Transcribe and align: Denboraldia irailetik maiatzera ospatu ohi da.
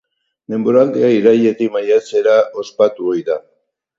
Denboraldia 0.53 1.09
irailetik 1.15 1.69
maiatzera 1.77 2.35
ospatu 2.65 3.13
ohi 3.13 3.25
da. 3.31 3.37